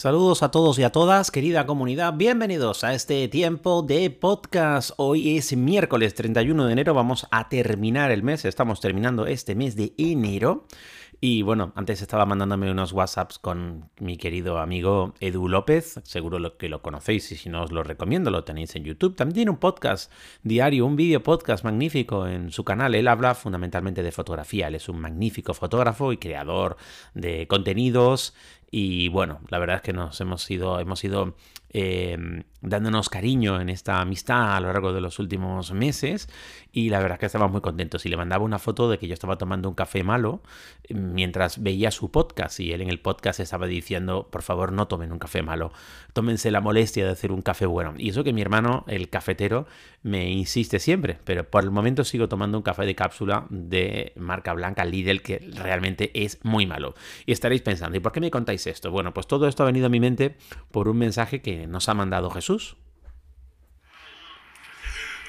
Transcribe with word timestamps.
Saludos 0.00 0.42
a 0.42 0.50
todos 0.50 0.78
y 0.78 0.82
a 0.82 0.92
todas, 0.92 1.30
querida 1.30 1.66
comunidad, 1.66 2.14
bienvenidos 2.14 2.84
a 2.84 2.94
este 2.94 3.28
tiempo 3.28 3.82
de 3.82 4.08
podcast. 4.08 4.92
Hoy 4.96 5.36
es 5.36 5.54
miércoles 5.54 6.14
31 6.14 6.64
de 6.64 6.72
enero, 6.72 6.94
vamos 6.94 7.26
a 7.30 7.50
terminar 7.50 8.10
el 8.10 8.22
mes, 8.22 8.46
estamos 8.46 8.80
terminando 8.80 9.26
este 9.26 9.54
mes 9.54 9.76
de 9.76 9.92
enero. 9.98 10.64
Y 11.22 11.42
bueno, 11.42 11.74
antes 11.74 12.00
estaba 12.00 12.24
mandándome 12.24 12.70
unos 12.70 12.94
WhatsApps 12.94 13.38
con 13.38 13.90
mi 13.98 14.16
querido 14.16 14.58
amigo 14.58 15.12
Edu 15.20 15.48
López, 15.48 16.00
seguro 16.02 16.56
que 16.56 16.70
lo 16.70 16.80
conocéis 16.80 17.30
y 17.32 17.36
si 17.36 17.50
no 17.50 17.62
os 17.62 17.70
lo 17.70 17.82
recomiendo, 17.82 18.30
lo 18.30 18.42
tenéis 18.42 18.74
en 18.76 18.84
YouTube. 18.84 19.16
También 19.16 19.34
tiene 19.34 19.50
un 19.50 19.58
podcast 19.58 20.10
diario, 20.42 20.86
un 20.86 20.96
vídeo 20.96 21.22
podcast 21.22 21.62
magnífico 21.62 22.26
en 22.26 22.50
su 22.52 22.64
canal. 22.64 22.94
Él 22.94 23.06
habla 23.06 23.34
fundamentalmente 23.34 24.02
de 24.02 24.12
fotografía, 24.12 24.68
él 24.68 24.76
es 24.76 24.88
un 24.88 24.98
magnífico 24.98 25.52
fotógrafo 25.52 26.10
y 26.14 26.16
creador 26.16 26.78
de 27.12 27.46
contenidos 27.46 28.32
y 28.70 29.08
bueno, 29.08 29.40
la 29.48 29.58
verdad 29.58 29.76
es 29.76 29.82
que 29.82 29.92
nos 29.92 30.20
hemos 30.20 30.48
ido, 30.48 30.78
hemos 30.78 31.02
ido 31.02 31.34
em, 31.70 32.44
dándonos 32.60 33.08
cariño 33.08 33.60
en 33.60 33.68
esta 33.68 34.00
amistad 34.00 34.56
a 34.56 34.60
lo 34.60 34.68
largo 34.68 34.92
de 34.92 35.00
los 35.00 35.18
últimos 35.18 35.72
meses 35.72 36.28
y 36.72 36.90
la 36.90 36.98
verdad 36.98 37.14
es 37.14 37.20
que 37.20 37.26
estamos 37.26 37.50
muy 37.50 37.62
contentos. 37.62 38.06
Y 38.06 38.08
le 38.08 38.16
mandaba 38.16 38.44
una 38.44 38.60
foto 38.60 38.88
de 38.88 38.98
que 38.98 39.08
yo 39.08 39.14
estaba 39.14 39.38
tomando 39.38 39.68
un 39.68 39.74
café 39.74 40.04
malo 40.04 40.40
em, 40.84 41.14
mientras 41.14 41.60
veía 41.62 41.90
su 41.90 42.12
podcast 42.12 42.60
y 42.60 42.72
él 42.72 42.80
en 42.80 42.90
el 42.90 43.00
podcast 43.00 43.40
estaba 43.40 43.66
diciendo, 43.66 44.28
por 44.30 44.42
favor 44.42 44.70
no 44.70 44.86
tomen 44.86 45.10
un 45.10 45.18
café 45.18 45.42
malo, 45.42 45.72
tómense 46.12 46.52
la 46.52 46.60
molestia 46.60 47.04
de 47.04 47.10
hacer 47.10 47.32
un 47.32 47.42
café 47.42 47.66
bueno. 47.66 47.94
Y 47.96 48.10
eso 48.10 48.22
que 48.22 48.32
mi 48.32 48.40
hermano, 48.40 48.84
el 48.86 49.08
cafetero, 49.08 49.66
me 50.02 50.30
insiste 50.30 50.78
siempre, 50.78 51.18
pero 51.24 51.44
por 51.50 51.64
el 51.64 51.72
momento 51.72 52.04
sigo 52.04 52.28
tomando 52.28 52.56
un 52.56 52.62
café 52.62 52.86
de 52.86 52.94
cápsula 52.94 53.46
de 53.50 54.12
marca 54.16 54.52
blanca 54.52 54.84
Lidl 54.84 55.22
que 55.22 55.38
realmente 55.54 56.12
es 56.14 56.38
muy 56.44 56.66
malo. 56.66 56.94
Y 57.26 57.32
estaréis 57.32 57.62
pensando, 57.62 57.96
¿y 57.96 58.00
por 58.00 58.12
qué 58.12 58.20
me 58.20 58.30
contáis 58.30 58.59
esto? 58.66 58.90
Bueno, 58.90 59.12
pues 59.14 59.26
todo 59.26 59.48
esto 59.48 59.62
ha 59.62 59.66
venido 59.66 59.86
a 59.86 59.90
mi 59.90 60.00
mente 60.00 60.36
por 60.70 60.88
un 60.88 60.98
mensaje 60.98 61.42
que 61.42 61.66
nos 61.66 61.88
ha 61.88 61.94
mandado 61.94 62.30
Jesús. 62.30 62.76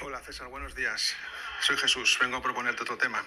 Hola 0.01 0.19
César, 0.21 0.47
buenos 0.47 0.75
días. 0.75 1.15
Soy 1.61 1.77
Jesús, 1.77 2.17
vengo 2.19 2.37
a 2.37 2.41
proponerte 2.41 2.83
otro 2.83 2.97
tema. 2.97 3.23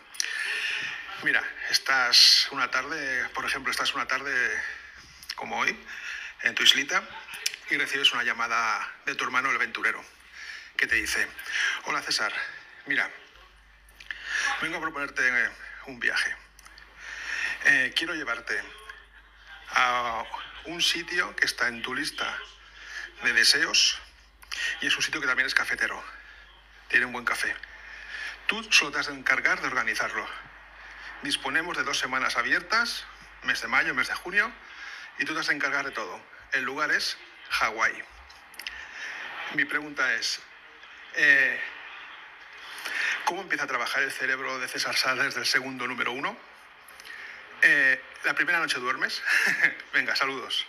Mira, 1.23 1.42
estás 1.70 2.48
una 2.53 2.70
tarde, 2.70 3.29
por 3.34 3.45
ejemplo, 3.45 3.70
estás 3.70 3.95
una 3.95 4.06
tarde 4.06 4.33
como 5.37 5.59
hoy 5.59 5.77
en 6.42 6.55
tu 6.55 6.62
islita 6.62 7.03
y 7.70 7.77
recibes 7.77 8.12
una 8.12 8.25
llamada 8.25 8.86
de 9.07 9.14
tu 9.14 9.25
hermano 9.25 9.51
el 9.51 9.57
aventurero 9.57 10.03
que 10.77 10.86
te 10.86 10.97
dice, 10.97 11.27
hola 11.84 12.03
César, 12.03 12.33
mira, 12.86 13.11
vengo 14.61 14.79
a 14.79 14.81
proponerte 14.81 15.23
un 15.86 16.01
viaje. 16.01 16.34
Eh, 17.67 17.92
quiero 17.97 18.14
llevarte 18.14 18.61
a 19.70 20.25
un 20.67 20.81
sitio 20.81 21.34
que 21.37 21.47
está 21.47 21.69
en 21.69 21.83
tu 21.83 21.95
lista 21.95 22.39
de 23.23 23.33
deseos 23.33 23.98
y 24.81 24.87
es 24.87 24.97
un 24.97 25.03
sitio 25.03 25.20
que 25.20 25.27
también 25.27 25.47
es 25.47 25.55
cafetero. 25.55 26.03
Tiene 26.89 27.07
un 27.07 27.12
buen 27.12 27.25
café. 27.25 27.55
Tú 28.47 28.62
solo 28.70 28.92
te 28.92 28.98
has 28.98 29.07
de 29.07 29.15
encargar 29.15 29.61
de 29.61 29.69
organizarlo. 29.69 30.27
Disponemos 31.23 31.77
de 31.77 31.85
dos 31.85 31.98
semanas 31.98 32.37
abiertas, 32.37 33.05
mes 33.42 33.61
de 33.62 33.69
mayo, 33.69 33.95
mes 33.95 34.09
de 34.09 34.15
junio, 34.15 34.53
y 35.19 35.25
tú 35.25 35.35
te 35.35 35.41
has 35.41 35.47
de 35.47 35.55
encargar 35.55 35.85
de 35.85 35.91
todo. 35.91 36.20
El 36.53 36.65
lugar 36.65 36.91
es 36.91 37.17
Hawái. 37.51 38.03
Mi 39.55 39.65
pregunta 39.65 40.15
es, 40.15 40.41
eh, 41.15 41.61
¿cómo 43.25 43.42
empieza 43.42 43.65
a 43.65 43.69
trabajar 43.69 44.03
el 44.03 44.12
cerebro 44.12 44.59
de 44.59 44.69
César 44.69 44.97
Sá 44.97 45.15
desde 45.15 45.41
el 45.41 45.47
segundo 45.47 45.87
número 45.87 46.12
uno? 46.12 46.37
Eh, 47.67 47.98
¿La 48.25 48.34
primera 48.34 48.59
noche 48.59 48.79
duermes? 48.79 49.23
Venga, 49.95 50.15
saludos. 50.15 50.67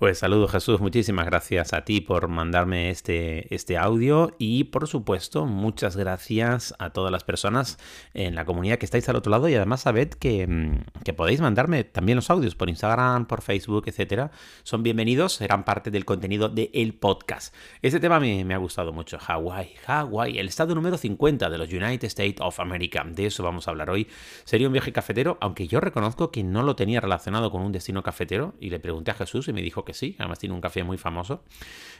Pues 0.00 0.20
saludos 0.20 0.52
Jesús, 0.52 0.80
muchísimas 0.80 1.26
gracias 1.26 1.74
a 1.74 1.84
ti 1.84 2.00
por 2.00 2.26
mandarme 2.28 2.88
este, 2.88 3.54
este 3.54 3.76
audio 3.76 4.34
y 4.38 4.64
por 4.64 4.88
supuesto 4.88 5.44
muchas 5.44 5.94
gracias 5.94 6.74
a 6.78 6.88
todas 6.88 7.12
las 7.12 7.22
personas 7.22 7.76
en 8.14 8.34
la 8.34 8.46
comunidad 8.46 8.78
que 8.78 8.86
estáis 8.86 9.06
al 9.10 9.16
otro 9.16 9.30
lado 9.30 9.46
y 9.50 9.54
además 9.56 9.82
sabed 9.82 10.08
que, 10.08 10.46
mm, 10.46 11.02
que 11.04 11.12
podéis 11.12 11.42
mandarme 11.42 11.84
también 11.84 12.16
los 12.16 12.30
audios 12.30 12.54
por 12.54 12.70
Instagram, 12.70 13.26
por 13.26 13.42
Facebook, 13.42 13.84
etcétera. 13.88 14.30
Son 14.62 14.82
bienvenidos, 14.82 15.34
serán 15.34 15.64
parte 15.64 15.90
del 15.90 16.06
contenido 16.06 16.48
del 16.48 16.70
el 16.72 16.94
podcast. 16.94 17.54
Este 17.82 18.00
tema 18.00 18.18
me, 18.20 18.42
me 18.46 18.54
ha 18.54 18.56
gustado 18.56 18.94
mucho, 18.94 19.18
Hawái, 19.18 19.74
Hawái, 19.84 20.38
el 20.38 20.48
estado 20.48 20.74
número 20.74 20.96
50 20.96 21.50
de 21.50 21.58
los 21.58 21.70
United 21.70 22.04
States 22.04 22.40
of 22.40 22.58
America. 22.58 23.04
De 23.06 23.26
eso 23.26 23.42
vamos 23.42 23.68
a 23.68 23.72
hablar 23.72 23.90
hoy. 23.90 24.08
Sería 24.44 24.66
un 24.66 24.72
viaje 24.72 24.94
cafetero, 24.94 25.36
aunque 25.42 25.68
yo 25.68 25.78
reconozco 25.78 26.30
que 26.30 26.42
no 26.42 26.62
lo 26.62 26.74
tenía 26.74 27.02
relacionado 27.02 27.50
con 27.50 27.60
un 27.60 27.72
destino 27.72 28.02
cafetero 28.02 28.54
y 28.58 28.70
le 28.70 28.80
pregunté 28.80 29.10
a 29.10 29.14
Jesús 29.14 29.46
y 29.48 29.52
me 29.52 29.60
dijo 29.60 29.84
que 29.84 29.89
sí, 29.94 30.16
además 30.18 30.38
tiene 30.38 30.54
un 30.54 30.60
café 30.60 30.82
muy 30.84 30.98
famoso. 30.98 31.44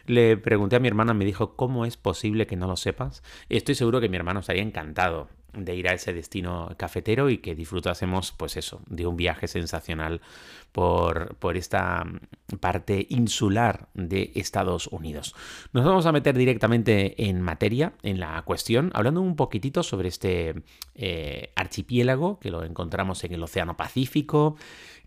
Le 0.06 0.36
pregunté 0.36 0.76
a 0.76 0.80
mi 0.80 0.88
hermana, 0.88 1.14
me 1.14 1.24
dijo, 1.24 1.56
¿cómo 1.56 1.84
es 1.84 1.96
posible 1.96 2.46
que 2.46 2.56
no 2.56 2.66
lo 2.66 2.76
sepas? 2.76 3.22
Estoy 3.48 3.74
seguro 3.74 4.00
que 4.00 4.08
mi 4.08 4.16
hermano 4.16 4.40
estaría 4.40 4.62
encantado 4.62 5.28
de 5.52 5.74
ir 5.74 5.88
a 5.88 5.94
ese 5.94 6.12
destino 6.12 6.74
cafetero 6.76 7.30
y 7.30 7.38
que 7.38 7.54
disfrutásemos, 7.54 8.32
pues 8.32 8.56
eso, 8.56 8.80
de 8.88 9.06
un 9.06 9.16
viaje 9.16 9.48
sensacional 9.48 10.20
por, 10.72 11.36
por, 11.36 11.56
esta 11.56 12.04
parte 12.60 13.06
insular 13.10 13.88
de 13.94 14.32
Estados 14.34 14.86
Unidos. 14.88 15.34
Nos 15.72 15.84
vamos 15.84 16.06
a 16.06 16.12
meter 16.12 16.36
directamente 16.36 17.28
en 17.28 17.40
materia, 17.40 17.92
en 18.02 18.20
la 18.20 18.40
cuestión, 18.42 18.90
hablando 18.94 19.20
un 19.20 19.36
poquitito 19.36 19.82
sobre 19.82 20.08
este 20.08 20.62
eh, 20.94 21.52
archipiélago 21.56 22.38
que 22.38 22.50
lo 22.50 22.64
encontramos 22.64 23.24
en 23.24 23.34
el 23.34 23.42
Océano 23.42 23.76
Pacífico, 23.76 24.56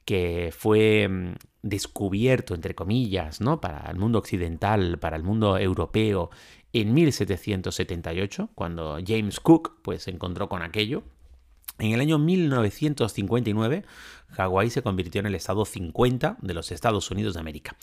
que 0.06 0.54
fue 0.56 1.08
mm, 1.08 1.34
descubierto, 1.62 2.56
entre 2.56 2.76
comillas, 2.76 3.42
¿no? 3.42 3.62
para 3.62 3.90
el 3.90 3.98
mundo 3.98 4.20
occidental, 4.20 5.00
para 5.00 5.16
el 5.16 5.24
mundo 5.24 5.58
europeo, 5.58 6.30
en 6.74 6.94
1778, 6.94 8.50
cuando 8.56 8.98
James 9.06 9.40
Cook 9.40 9.82
pues, 9.84 10.04
se 10.04 10.12
encontró 10.12 10.50
con 10.50 10.64
aquello. 10.64 11.04
En 11.80 11.92
el 11.92 12.02
año 12.02 12.20
1959, 12.20 13.84
Hawái 14.30 14.70
se 14.70 14.84
convirtió 14.84 15.20
en 15.20 15.26
el 15.26 15.36
estado 15.36 15.66
50 15.66 16.38
de 16.42 16.54
los 16.54 16.72
Estados 16.72 17.10
Unidos 17.10 17.34
de 17.34 17.40
América. 17.40 17.76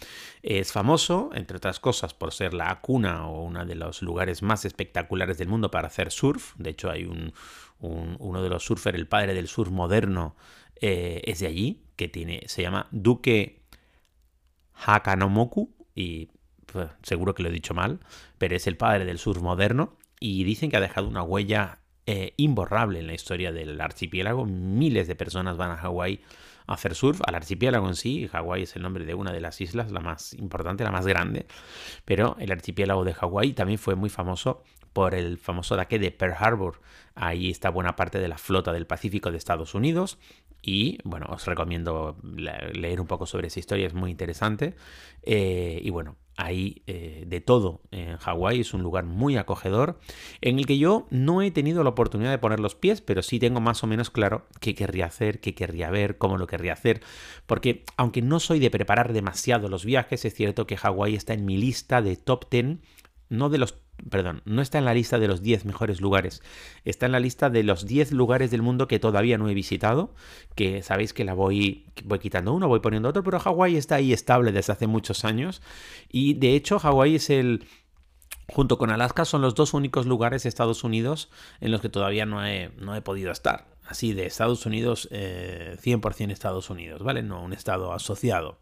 Es 0.43 0.73
famoso, 0.73 1.31
entre 1.34 1.56
otras 1.56 1.81
cosas, 1.81 2.15
por 2.15 2.33
ser 2.33 2.55
la 2.55 2.81
cuna 2.81 3.27
o 3.27 3.43
uno 3.43 3.65
de 3.65 3.75
los 3.75 4.03
lugares 4.03 4.43
más 4.43 4.65
espectaculares 4.65 5.39
del 5.39 5.49
mundo 5.49 5.71
para 5.71 5.89
hacer 5.89 6.12
surf. 6.12 6.55
De 6.57 6.71
hecho, 6.71 6.91
hay 6.91 7.05
un, 7.05 7.33
uno 7.81 8.43
de 8.43 8.49
los 8.49 8.65
surfers, 8.65 8.97
el 8.97 9.09
padre 9.09 9.34
del 9.34 9.49
surf 9.49 9.71
moderno, 9.71 10.37
eh, 10.81 11.21
es 11.25 11.41
de 11.41 11.49
allí, 11.49 11.83
que 11.97 12.09
tiene, 12.09 12.43
se 12.47 12.62
llama 12.62 12.87
Duque 12.93 13.62
Hakanomoku, 14.75 15.75
y 15.95 16.31
seguro 17.03 17.34
que 17.34 17.42
lo 17.42 17.48
he 17.48 17.53
dicho 17.53 17.75
mal, 17.75 18.00
pero 18.38 18.56
es 18.56 18.66
el 18.66 18.76
padre 18.76 19.04
del 19.04 19.19
surf 19.19 19.41
moderno, 19.41 19.97
y 20.20 20.44
dicen 20.44 20.70
que 20.70 20.76
ha 20.76 20.81
dejado 20.81 21.08
una 21.08 21.22
huella 21.22 21.81
eh, 22.06 22.34
imborrable 22.36 22.98
en 22.98 23.06
la 23.06 23.14
historia 23.14 23.53
del 23.53 23.81
archipiélago. 23.81 24.44
Miles 24.44 25.06
de 25.09 25.14
personas 25.14 25.56
van 25.56 25.70
a 25.70 25.76
Hawái 25.76 26.20
a 26.66 26.75
hacer 26.75 26.94
surf, 26.94 27.20
al 27.26 27.34
archipiélago 27.34 27.88
en 27.88 27.94
sí. 27.94 28.28
Hawái 28.28 28.62
es 28.62 28.76
el 28.76 28.82
nombre 28.82 29.04
de 29.04 29.14
una 29.14 29.32
de 29.32 29.41
las 29.41 29.60
islas, 29.60 29.92
la 29.92 30.00
más 30.00 30.34
importante, 30.34 30.84
la 30.84 30.91
más 30.91 31.06
grande. 31.06 31.47
Pero 32.04 32.36
el 32.38 32.53
archipiélago 32.53 33.04
de 33.04 33.14
Hawái 33.14 33.53
también 33.53 33.78
fue 33.78 33.94
muy 33.94 34.10
famoso 34.10 34.62
por 34.92 35.14
el 35.14 35.38
famoso 35.38 35.76
daque 35.76 35.98
de 35.98 36.10
Pearl 36.10 36.34
Harbor. 36.38 36.80
Ahí 37.14 37.50
está 37.50 37.70
buena 37.70 37.97
parte 37.97 38.19
de 38.19 38.28
la 38.28 38.38
flota 38.38 38.72
del 38.72 38.86
Pacífico 38.86 39.30
de 39.30 39.38
Estados 39.38 39.75
Unidos. 39.75 40.19
Y 40.62 40.98
bueno, 41.04 41.26
os 41.31 41.47
recomiendo 41.47 42.19
leer 42.22 43.00
un 43.00 43.06
poco 43.06 43.26
sobre 43.26 43.48
esa 43.48 43.60
historia, 43.60 43.87
es 43.87 43.94
muy 43.94 44.10
interesante. 44.10 44.75
Eh, 45.22 45.81
y 45.82 45.91
bueno, 45.91 46.16
hay 46.37 46.82
eh, 46.87 47.25
de 47.26 47.41
todo 47.41 47.82
en 47.91 48.16
Hawái, 48.16 48.60
es 48.60 48.72
un 48.72 48.82
lugar 48.82 49.04
muy 49.04 49.37
acogedor, 49.37 49.98
en 50.41 50.59
el 50.59 50.66
que 50.66 50.78
yo 50.78 51.06
no 51.10 51.43
he 51.43 51.50
tenido 51.50 51.84
la 51.84 51.91
oportunidad 51.91 52.31
de 52.31 52.38
poner 52.38 52.60
los 52.60 52.75
pies, 52.75 53.00
pero 53.00 53.22
sí 53.22 53.38
tengo 53.38 53.60
más 53.60 53.84
o 53.84 53.87
menos 53.87 54.10
claro 54.10 54.47
qué 54.60 54.75
querría 54.75 55.06
hacer, 55.06 55.41
qué 55.41 55.54
querría 55.54 55.91
ver, 55.91 56.16
cómo 56.19 56.38
lo 56.38 56.47
querría 56.47 56.72
hacer, 56.72 57.03
porque 57.47 57.84
aunque 57.97 58.22
no 58.22 58.41
soy 58.41 58.59
de 58.59 58.71
preparar 58.71 59.12
demasiado 59.12 59.69
los 59.69 59.84
viajes, 59.84 60.24
es 60.24 60.34
cierto 60.34 60.66
que 60.66 60.78
Hawái 60.78 61.15
está 61.15 61.34
en 61.34 61.45
mi 61.45 61.59
lista 61.59 62.01
de 62.01 62.16
top 62.16 62.51
10, 62.51 62.78
no 63.28 63.51
de 63.51 63.59
los 63.59 63.72
perdón, 64.08 64.42
no 64.44 64.62
está 64.62 64.78
en 64.78 64.84
la 64.84 64.94
lista 64.94 65.18
de 65.18 65.28
los 65.28 65.42
10 65.42 65.64
mejores 65.64 66.00
lugares, 66.00 66.42
está 66.84 67.06
en 67.06 67.12
la 67.12 67.20
lista 67.20 67.50
de 67.50 67.62
los 67.62 67.86
10 67.86 68.12
lugares 68.12 68.50
del 68.50 68.62
mundo 68.62 68.88
que 68.88 68.98
todavía 68.98 69.38
no 69.38 69.48
he 69.48 69.54
visitado, 69.54 70.14
que 70.54 70.82
sabéis 70.82 71.12
que 71.12 71.24
la 71.24 71.34
voy, 71.34 71.86
voy 72.04 72.18
quitando 72.18 72.52
uno, 72.52 72.68
voy 72.68 72.80
poniendo 72.80 73.08
otro, 73.08 73.22
pero 73.22 73.38
Hawái 73.38 73.76
está 73.76 73.97
ahí 73.97 74.12
estable 74.12 74.52
desde 74.52 74.72
hace 74.72 74.86
muchos 74.86 75.24
años 75.24 75.62
y 76.08 76.34
de 76.34 76.54
hecho 76.54 76.78
Hawái 76.78 77.16
es 77.16 77.30
el... 77.30 77.66
Junto 78.52 78.78
con 78.78 78.91
Alaska 78.91 79.24
son 79.24 79.42
los 79.42 79.54
dos 79.54 79.74
únicos 79.74 80.06
lugares 80.06 80.42
de 80.42 80.48
Estados 80.48 80.82
Unidos 80.82 81.30
en 81.60 81.70
los 81.70 81.80
que 81.80 81.88
todavía 81.88 82.26
no 82.26 82.44
he, 82.44 82.72
no 82.78 82.97
he 82.97 83.00
podido 83.00 83.30
estar. 83.30 83.70
Así 83.91 84.13
de 84.15 84.25
Estados 84.27 84.65
Unidos, 84.66 85.09
100% 85.10 86.31
eh, 86.31 86.33
Estados 86.33 86.71
Unidos, 86.71 87.03
¿vale? 87.03 87.22
No 87.22 87.42
un 87.42 87.53
estado 87.53 87.92
asociado. 87.92 88.59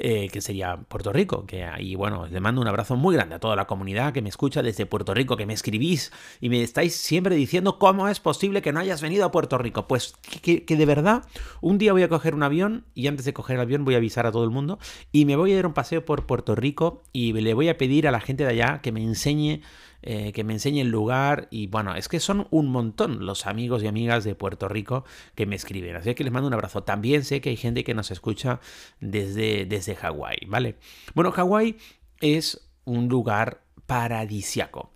eh, 0.00 0.28
que 0.32 0.40
sería 0.40 0.76
Puerto 0.76 1.12
Rico, 1.12 1.44
que 1.44 1.64
ahí, 1.64 1.96
bueno, 1.96 2.28
le 2.28 2.38
mando 2.38 2.60
un 2.60 2.68
abrazo 2.68 2.94
muy 2.94 3.16
grande 3.16 3.34
a 3.34 3.40
toda 3.40 3.56
la 3.56 3.66
comunidad 3.66 4.12
que 4.12 4.22
me 4.22 4.28
escucha 4.28 4.62
desde 4.62 4.86
Puerto 4.86 5.12
Rico, 5.12 5.36
que 5.36 5.44
me 5.44 5.54
escribís 5.54 6.12
y 6.40 6.50
me 6.50 6.62
estáis 6.62 6.94
siempre 6.94 7.34
diciendo 7.34 7.80
cómo 7.80 8.06
es 8.06 8.20
posible 8.20 8.62
que 8.62 8.72
no 8.72 8.78
hayas 8.78 9.02
venido 9.02 9.24
a 9.24 9.32
Puerto 9.32 9.58
Rico. 9.58 9.88
Pues 9.88 10.14
que, 10.42 10.64
que 10.64 10.76
de 10.76 10.86
verdad, 10.86 11.24
un 11.60 11.78
día 11.78 11.92
voy 11.92 12.04
a 12.04 12.08
coger 12.08 12.36
un 12.36 12.44
avión 12.44 12.84
y 12.94 13.08
antes 13.08 13.24
de 13.24 13.32
coger 13.32 13.56
el 13.56 13.62
avión 13.62 13.84
voy 13.84 13.94
a 13.94 13.96
avisar 13.96 14.24
a 14.24 14.30
todo 14.30 14.44
el 14.44 14.50
mundo 14.50 14.78
y 15.10 15.24
me 15.24 15.34
voy 15.34 15.52
a 15.52 15.60
a 15.60 15.66
un 15.66 15.74
paseo 15.74 16.04
por 16.04 16.26
Puerto 16.26 16.54
Rico 16.54 17.02
y 17.12 17.32
le 17.32 17.54
voy 17.54 17.68
a 17.68 17.76
pedir 17.76 18.06
a 18.06 18.12
la 18.12 18.20
gente 18.20 18.44
de 18.44 18.50
allá 18.50 18.80
que 18.80 18.92
me 18.92 19.02
enseñe 19.02 19.62
eh, 20.02 20.32
que 20.32 20.44
me 20.44 20.52
enseñe 20.52 20.80
el 20.80 20.90
lugar 20.90 21.48
y 21.50 21.66
bueno, 21.66 21.94
es 21.94 22.08
que 22.08 22.20
son 22.20 22.46
un 22.50 22.68
montón 22.68 23.26
los 23.26 23.46
amigos 23.46 23.82
y 23.82 23.88
amigas 23.88 24.24
de 24.24 24.34
Puerto 24.34 24.68
Rico 24.68 25.04
que 25.34 25.46
me 25.46 25.56
escriben, 25.56 25.96
así 25.96 26.14
que 26.14 26.24
les 26.24 26.32
mando 26.32 26.46
un 26.46 26.54
abrazo. 26.54 26.84
También 26.84 27.24
sé 27.24 27.40
que 27.40 27.50
hay 27.50 27.56
gente 27.56 27.84
que 27.84 27.94
nos 27.94 28.10
escucha 28.10 28.60
desde, 29.00 29.66
desde 29.66 29.96
Hawái, 29.96 30.46
¿vale? 30.46 30.76
Bueno, 31.14 31.32
Hawái 31.32 31.76
es 32.20 32.68
un 32.84 33.08
lugar 33.08 33.62
paradisiaco. 33.86 34.92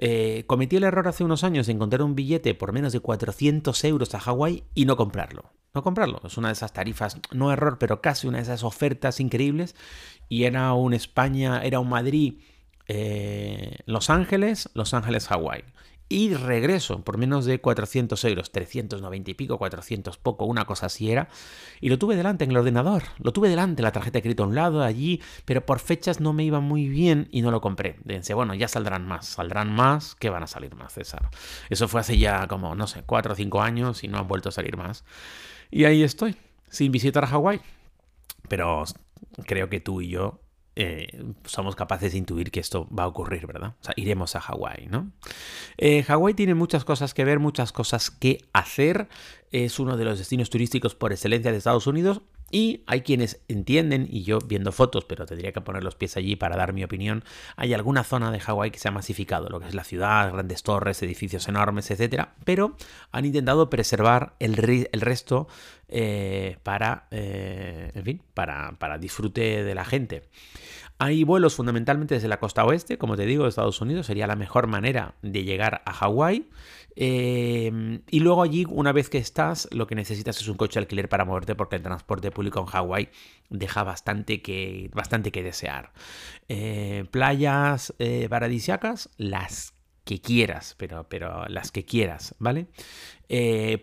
Eh, 0.00 0.44
cometí 0.46 0.76
el 0.76 0.84
error 0.84 1.08
hace 1.08 1.24
unos 1.24 1.42
años 1.44 1.66
de 1.66 1.72
encontrar 1.72 2.02
un 2.02 2.14
billete 2.14 2.54
por 2.54 2.72
menos 2.72 2.92
de 2.92 3.00
400 3.00 3.84
euros 3.84 4.14
a 4.14 4.20
Hawái 4.20 4.64
y 4.74 4.86
no 4.86 4.96
comprarlo. 4.96 5.50
No 5.74 5.82
comprarlo. 5.82 6.20
Es 6.24 6.38
una 6.38 6.48
de 6.48 6.52
esas 6.52 6.72
tarifas, 6.72 7.18
no 7.32 7.52
error, 7.52 7.78
pero 7.78 8.00
casi 8.00 8.26
una 8.26 8.38
de 8.38 8.44
esas 8.44 8.64
ofertas 8.64 9.20
increíbles. 9.20 9.74
Y 10.28 10.44
era 10.44 10.72
un 10.72 10.94
España, 10.94 11.62
era 11.62 11.80
un 11.80 11.88
Madrid 11.88 12.40
eh, 12.88 13.78
Los 13.86 14.10
Ángeles, 14.10 14.70
Los 14.74 14.94
Ángeles, 14.94 15.28
Hawái. 15.28 15.64
Y 16.10 16.32
regreso 16.32 17.04
por 17.04 17.18
menos 17.18 17.44
de 17.44 17.60
400 17.60 18.24
euros, 18.24 18.50
390 18.50 19.30
y 19.30 19.34
pico, 19.34 19.58
400 19.58 20.16
poco, 20.16 20.46
una 20.46 20.64
cosa 20.64 20.86
así 20.86 21.10
era. 21.10 21.28
Y 21.82 21.90
lo 21.90 21.98
tuve 21.98 22.16
delante 22.16 22.44
en 22.44 22.50
el 22.50 22.56
ordenador, 22.56 23.02
lo 23.18 23.34
tuve 23.34 23.50
delante, 23.50 23.82
la 23.82 23.92
tarjeta 23.92 24.22
crédito 24.22 24.44
a 24.44 24.46
un 24.46 24.54
lado, 24.54 24.82
allí, 24.82 25.20
pero 25.44 25.66
por 25.66 25.80
fechas 25.80 26.18
no 26.18 26.32
me 26.32 26.44
iba 26.44 26.60
muy 26.60 26.88
bien 26.88 27.28
y 27.30 27.42
no 27.42 27.50
lo 27.50 27.60
compré. 27.60 27.98
Pensé, 28.06 28.32
bueno, 28.32 28.54
ya 28.54 28.68
saldrán 28.68 29.06
más, 29.06 29.26
saldrán 29.26 29.70
más, 29.70 30.14
que 30.14 30.30
van 30.30 30.42
a 30.42 30.46
salir 30.46 30.74
más, 30.74 30.94
César. 30.94 31.28
Eso 31.68 31.88
fue 31.88 32.00
hace 32.00 32.16
ya 32.16 32.46
como, 32.48 32.74
no 32.74 32.86
sé, 32.86 33.02
4 33.04 33.34
o 33.34 33.36
5 33.36 33.60
años 33.60 34.02
y 34.02 34.08
no 34.08 34.16
han 34.16 34.28
vuelto 34.28 34.48
a 34.48 34.52
salir 34.52 34.78
más. 34.78 35.04
Y 35.70 35.84
ahí 35.84 36.02
estoy, 36.02 36.36
sin 36.70 36.90
visitar 36.90 37.24
a 37.24 37.26
Hawái. 37.26 37.60
Pero 38.48 38.84
creo 39.46 39.68
que 39.68 39.80
tú 39.80 40.00
y 40.00 40.08
yo 40.08 40.40
eh, 40.80 41.24
somos 41.44 41.74
capaces 41.74 42.12
de 42.12 42.18
intuir 42.18 42.52
que 42.52 42.60
esto 42.60 42.86
va 42.96 43.02
a 43.02 43.08
ocurrir, 43.08 43.48
¿verdad? 43.48 43.74
O 43.80 43.84
sea, 43.84 43.94
iremos 43.96 44.36
a 44.36 44.40
Hawái, 44.40 44.86
¿no? 44.86 45.10
Eh, 45.76 46.04
Hawái 46.04 46.34
tiene 46.34 46.54
muchas 46.54 46.84
cosas 46.84 47.14
que 47.14 47.24
ver, 47.24 47.40
muchas 47.40 47.72
cosas 47.72 48.12
que 48.12 48.44
hacer. 48.52 49.08
Es 49.50 49.80
uno 49.80 49.96
de 49.96 50.04
los 50.04 50.18
destinos 50.18 50.50
turísticos 50.50 50.94
por 50.94 51.10
excelencia 51.10 51.50
de 51.50 51.58
Estados 51.58 51.88
Unidos 51.88 52.22
y 52.50 52.82
hay 52.86 53.02
quienes 53.02 53.40
entienden, 53.48 54.06
y 54.10 54.22
yo 54.22 54.38
viendo 54.38 54.72
fotos, 54.72 55.04
pero 55.04 55.26
tendría 55.26 55.52
que 55.52 55.60
poner 55.60 55.84
los 55.84 55.94
pies 55.94 56.16
allí 56.16 56.36
para 56.36 56.56
dar 56.56 56.72
mi 56.72 56.84
opinión, 56.84 57.24
hay 57.56 57.74
alguna 57.74 58.04
zona 58.04 58.30
de 58.30 58.40
Hawái 58.40 58.70
que 58.70 58.78
se 58.78 58.88
ha 58.88 58.92
masificado, 58.92 59.48
lo 59.48 59.60
que 59.60 59.68
es 59.68 59.74
la 59.74 59.84
ciudad, 59.84 60.32
grandes 60.32 60.62
torres, 60.62 61.02
edificios 61.02 61.48
enormes, 61.48 61.90
etcétera, 61.90 62.34
pero 62.44 62.76
han 63.12 63.24
intentado 63.24 63.68
preservar 63.68 64.34
el, 64.38 64.88
el 64.90 65.00
resto 65.00 65.48
eh, 65.88 66.58
para, 66.62 67.06
eh, 67.10 67.92
en 67.94 68.04
fin, 68.04 68.22
para, 68.34 68.72
para 68.78 68.98
disfrute 68.98 69.64
de 69.64 69.74
la 69.74 69.84
gente. 69.84 70.24
Hay 71.00 71.22
vuelos 71.22 71.54
fundamentalmente 71.54 72.16
desde 72.16 72.26
la 72.26 72.40
costa 72.40 72.64
oeste, 72.64 72.98
como 72.98 73.16
te 73.16 73.24
digo, 73.24 73.44
de 73.44 73.50
Estados 73.50 73.80
Unidos, 73.80 74.06
sería 74.06 74.26
la 74.26 74.34
mejor 74.34 74.66
manera 74.66 75.14
de 75.22 75.44
llegar 75.44 75.80
a 75.84 75.92
Hawái. 75.92 76.50
Eh, 76.96 78.00
y 78.10 78.18
luego 78.18 78.42
allí, 78.42 78.66
una 78.68 78.90
vez 78.90 79.08
que 79.08 79.18
estás, 79.18 79.68
lo 79.70 79.86
que 79.86 79.94
necesitas 79.94 80.40
es 80.40 80.48
un 80.48 80.56
coche 80.56 80.80
de 80.80 80.84
alquiler 80.84 81.08
para 81.08 81.24
moverte 81.24 81.54
porque 81.54 81.76
el 81.76 81.82
transporte 81.82 82.32
público 82.32 82.58
en 82.58 82.66
Hawái 82.66 83.10
deja 83.48 83.84
bastante 83.84 84.42
que, 84.42 84.90
bastante 84.92 85.30
que 85.30 85.44
desear. 85.44 85.92
Eh, 86.48 87.04
playas 87.12 87.94
eh, 88.00 88.26
paradisiacas, 88.28 89.08
las 89.18 89.74
que 90.02 90.20
quieras, 90.20 90.74
pero, 90.78 91.08
pero 91.08 91.46
las 91.46 91.70
que 91.70 91.84
quieras, 91.84 92.34
¿vale? 92.40 92.66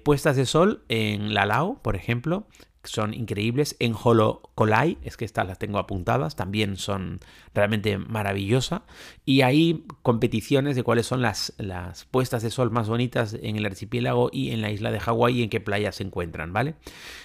puestas 0.03 0.35
de 0.35 0.47
sol 0.47 0.83
en 0.89 1.35
la 1.35 1.45
Lao, 1.45 1.79
por 1.83 1.95
ejemplo, 1.95 2.47
son 2.85 3.13
increíbles. 3.13 3.75
En 3.79 3.93
Holocolai, 4.01 4.97
es 5.03 5.17
que 5.17 5.25
estas 5.25 5.47
las 5.47 5.59
tengo 5.59 5.77
apuntadas, 5.77 6.35
también 6.35 6.77
son 6.77 7.19
realmente 7.53 7.97
maravillosas. 7.97 8.81
Y 9.25 9.41
hay 9.41 9.85
competiciones 10.01 10.75
de 10.75 10.83
cuáles 10.83 11.05
son 11.05 11.21
las, 11.21 11.53
las 11.57 12.05
puestas 12.05 12.43
de 12.43 12.51
sol 12.51 12.71
más 12.71 12.87
bonitas 12.87 13.35
en 13.41 13.55
el 13.55 13.65
archipiélago 13.65 14.29
y 14.31 14.51
en 14.51 14.61
la 14.61 14.71
isla 14.71 14.91
de 14.91 14.99
Hawái 14.99 15.39
y 15.39 15.43
en 15.43 15.49
qué 15.49 15.59
playas 15.59 15.95
se 15.95 16.03
encuentran, 16.03 16.53
¿vale? 16.53 16.75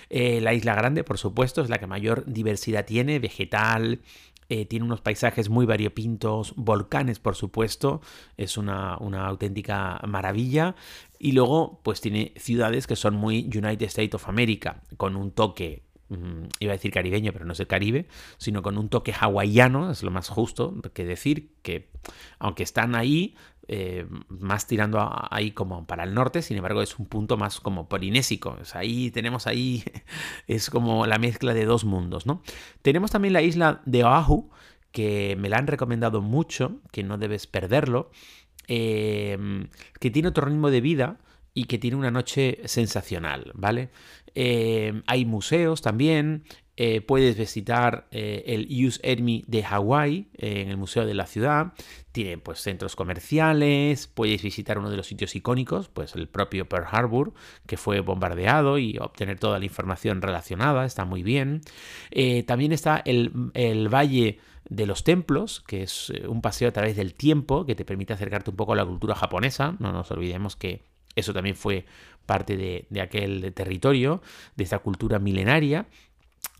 Eh, 0.09 0.41
la 0.41 0.55
isla 0.55 0.75
grande, 0.75 1.05
por 1.05 1.19
supuesto, 1.19 1.63
es 1.63 1.71
la 1.71 1.79
que 1.79 1.87
mayor 1.87 2.25
diversidad 2.27 2.85
tiene, 2.85 3.19
vegetal, 3.21 4.01
eh, 4.51 4.67
tiene 4.67 4.85
unos 4.85 5.01
paisajes 5.01 5.49
muy 5.49 5.65
variopintos, 5.65 6.55
volcanes 6.57 7.21
por 7.21 7.37
supuesto, 7.37 8.01
es 8.37 8.59
una, 8.59 8.99
una, 8.99 9.29
auténtica 9.29 10.01
maravilla. 10.09 10.75
Y 11.21 11.33
luego 11.33 11.79
pues 11.85 12.01
tiene 12.01 12.33
ciudades 12.37 12.89
que 12.89 12.97
son 12.97 13.15
muy 13.15 13.45
United 13.45 13.87
States 13.87 14.15
of 14.15 14.29
America, 14.29 14.83
con 14.97 15.15
un 15.15 15.31
toque 15.31 15.85
mm, 16.09 16.47
iba 16.59 16.73
a 16.73 16.77
decir 16.77 16.91
caribeño, 16.91 17.33
pero 17.33 17.45
no 17.45 17.53
es 17.53 17.61
el 17.61 17.69
Caribe, 17.69 18.07
sino 18.39 18.61
con 18.61 18.77
un 18.77 18.89
toque 18.89 19.13
hawaiano, 19.13 19.93
es 19.93 20.03
lo 20.03 20.11
más 20.11 20.29
justo 20.29 20.75
que 20.95 21.05
decir, 21.05 21.53
que 21.63 21.89
aunque 22.41 22.65
están 22.65 22.97
ahí, 22.97 23.37
eh, 23.73 24.05
más 24.29 24.67
tirando 24.67 24.99
ahí 25.31 25.53
como 25.53 25.87
para 25.87 26.03
el 26.03 26.13
norte, 26.13 26.43
sin 26.43 26.57
embargo 26.57 26.83
es 26.83 26.99
un 26.99 27.07
punto 27.07 27.37
más 27.37 27.61
como 27.61 27.89
polinésico. 27.89 28.59
ahí 28.75 29.13
tenemos 29.13 29.47
ahí, 29.47 29.85
es 30.49 30.71
como 30.71 31.07
la 31.07 31.19
mezcla 31.19 31.55
de 31.55 31.67
dos 31.67 31.85
mundos, 31.85 32.27
¿no? 32.27 32.43
Tenemos 32.83 33.13
también 33.13 33.33
la 33.33 33.43
isla 33.43 33.81
de 33.87 34.03
Oahu, 34.03 34.51
que 34.91 35.37
me 35.39 35.49
la 35.49 35.59
han 35.59 35.69
recomendado 35.69 36.21
mucho, 36.21 36.81
que 36.91 37.05
no 37.05 37.17
debes 37.17 37.47
perderlo, 37.47 38.11
em, 38.67 39.69
que 40.01 40.11
tiene 40.11 40.31
otro 40.31 40.47
ritmo 40.47 40.73
de 40.73 40.81
vida 40.81 41.21
y 41.55 41.67
que 41.67 41.79
tiene 41.79 41.97
una 41.97 42.11
noche 42.11 42.59
sensacional, 42.65 43.53
¿vale? 43.55 43.91
Em, 44.35 45.05
hay 45.07 45.25
museos 45.27 45.81
también, 45.81 46.43
eh, 46.83 47.03
puedes 47.03 47.37
visitar 47.37 48.07
eh, 48.11 48.43
el 48.47 48.67
Use 48.87 48.99
Enemy 49.03 49.45
de 49.47 49.63
Hawái 49.63 50.29
eh, 50.39 50.63
en 50.63 50.71
el 50.71 50.79
Museo 50.79 51.05
de 51.05 51.13
la 51.13 51.27
Ciudad. 51.27 51.75
Tiene 52.13 52.39
pues 52.39 52.61
centros 52.61 52.97
comerciales. 52.97 54.07
Puedes 54.07 54.43
visitar 54.43 54.79
uno 54.79 54.91
de 54.91 54.97
los 54.97 55.07
sitios 55.07 55.35
icónicos, 55.37 55.89
pues 55.89 56.15
el 56.15 56.29
propio 56.29 56.69
Pearl 56.69 56.87
Harbor, 56.91 57.33
que 57.67 57.77
fue 57.77 58.01
bombardeado 58.01 58.79
y 58.79 58.99
obtener 58.99 59.39
toda 59.39 59.59
la 59.59 59.65
información 59.65 60.23
relacionada. 60.23 60.85
Está 60.85 61.05
muy 61.05 61.23
bien. 61.23 61.63
también 62.47 62.73
está 62.73 63.03
el, 63.05 63.33
el 63.55 63.89
Valle 63.89 64.39
de 64.69 64.87
los 64.87 65.05
Templos, 65.05 65.61
que 65.67 65.83
es 65.83 66.11
un 66.29 66.43
paseo 66.43 66.69
a 66.69 66.73
través 66.73 66.97
del 66.97 67.15
tiempo 67.15 67.67
que 67.67 67.75
te 67.75 67.85
permite 67.85 68.13
acercarte 68.13 68.51
un 68.51 68.57
poco 68.57 68.73
a 68.73 68.77
la 68.77 68.87
cultura 68.87 69.15
japonesa. 69.15 69.77
No 69.79 69.93
nos 69.93 70.11
olvidemos 70.11 70.57
que 70.57 70.83
eso 71.17 71.33
también 71.33 71.57
fue 71.57 71.85
parte 72.27 72.57
de, 72.57 72.87
de 72.91 73.01
aquel 73.01 73.53
territorio, 73.53 74.23
de 74.57 74.65
esta 74.65 74.79
cultura 74.79 75.19
milenaria 75.19 75.87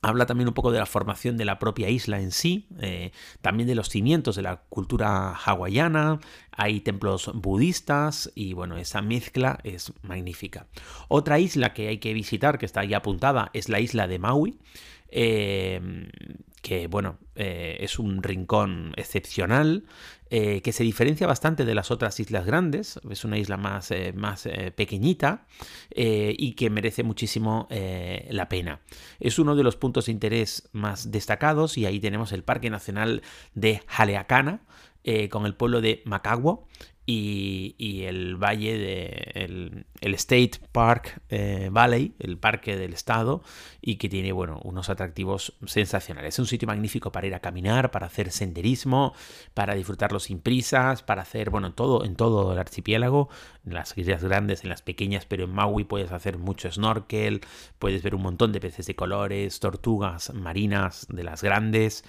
Habla 0.03 0.25
también 0.27 0.49
un 0.49 0.55
poco 0.55 0.73
de 0.73 0.79
la 0.79 0.87
formación 0.87 1.37
de 1.37 1.45
la 1.45 1.59
propia 1.59 1.91
isla 1.91 2.21
en 2.21 2.31
sí, 2.31 2.67
eh, 2.81 3.13
también 3.43 3.69
de 3.69 3.75
los 3.75 3.91
cimientos 3.91 4.35
de 4.37 4.43
la 4.43 4.63
cultura 4.69 5.35
hawaiana, 5.35 6.21
hay 6.53 6.81
templos 6.81 7.31
budistas 7.35 8.33
y 8.35 8.55
bueno, 8.55 8.79
esa 8.79 9.03
mezcla 9.03 9.61
es 9.63 9.93
magnífica. 10.03 10.67
Otra 11.09 11.39
isla 11.39 11.75
que 11.75 11.89
hay 11.89 11.99
que 11.99 12.15
visitar, 12.15 12.59
que 12.59 12.67
está 12.67 12.81
ahí 12.81 12.95
apuntada, 12.95 13.51
es 13.53 13.69
la 13.69 13.81
isla 13.81 14.07
de 14.07 14.19
Maui. 14.19 14.59
Eh, 15.09 16.09
que 16.63 16.87
bueno, 16.89 17.19
eh, 17.35 17.79
es 17.81 17.99
un 17.99 18.23
rincón 18.23 18.93
excepcional, 18.97 19.85
eh, 20.29 20.61
que 20.63 20.73
se 20.73 20.85
diferencia 20.85 21.27
bastante 21.27 21.65
de 21.65 21.75
las 21.75 21.91
otras 21.91 22.21
islas 22.21 22.45
grandes, 22.45 23.01
es 23.11 23.25
una 23.25 23.39
isla 23.39 23.57
más, 23.57 23.91
eh, 23.91 24.13
más 24.15 24.49
pequeñita 24.77 25.47
y 25.95 26.53
que 26.53 26.71
merece 26.71 27.03
muchísimo 27.03 27.67
la 28.29 28.49
pena. 28.49 28.81
Es 29.19 29.39
uno 29.39 29.57
de 29.57 29.65
los 29.65 29.77
puntos 29.77 30.07
de 30.07 30.13
interés 30.13 30.69
más 30.73 31.11
destacados 31.11 31.79
y 31.79 31.87
ahí 31.87 31.99
tenemos 31.99 32.33
el 32.33 32.45
Parque 32.45 32.71
Nacional 32.71 33.23
de 33.55 33.83
Haleakana, 33.89 34.63
con 35.31 35.47
el 35.47 35.55
pueblo 35.55 35.81
de 35.81 36.03
Macagua 36.05 36.61
y, 37.07 38.05
el 38.05 38.37
valle 38.37 38.79
de 38.79 39.85
el, 40.01 40.15
State 40.15 40.61
Park 40.73 41.21
eh, 41.29 41.69
Valley, 41.73 42.15
el 42.19 42.39
parque 42.39 42.77
del 42.77 42.93
estado, 42.93 43.43
y 43.81 43.97
que 43.97 44.09
tiene 44.09 44.33
bueno, 44.33 44.61
unos 44.65 44.91
atractivos 44.91 45.55
sensacionales. 45.67 46.35
Es 46.35 46.39
un 46.39 46.47
sitio 46.47 46.69
magnífico 46.69 47.11
para 47.11 47.27
ir 47.27 47.35
a 47.35 47.41
caminar, 47.41 47.91
para 47.91 48.07
hacer 48.07 48.31
senderismo, 48.31 49.15
para 49.55 49.75
disfrutarlo 49.75 50.21
sin 50.21 50.41
prisas, 50.41 51.03
para 51.03 51.23
hacer 51.23 51.51
bueno, 51.51 51.73
todo 51.73 52.05
en 52.05 52.17
todo 52.17 52.53
el 52.53 52.59
archipiélago, 52.59 53.29
en 53.67 53.75
las 53.75 53.97
islas 53.97 54.23
grandes, 54.23 54.63
en 54.63 54.71
las 54.71 54.83
pequeñas, 54.83 55.27
pero 55.27 55.45
en 55.45 55.51
Maui 55.51 55.85
puedes 55.85 56.13
hacer 56.13 56.39
mucho 56.39 56.71
snorkel, 56.71 57.41
puedes 57.79 58.03
ver 58.03 58.15
un 58.15 58.23
montón 58.23 58.53
de 58.53 58.61
peces 58.61 58.87
de 58.87 58.95
colores, 58.95 59.61
tortugas 59.61 60.33
marinas 60.35 61.07
de 61.09 61.25
las 61.25 61.43
grandes, 61.43 62.05